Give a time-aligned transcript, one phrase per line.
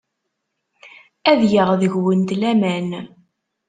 [1.31, 2.89] Ad geɣ deg-went laman.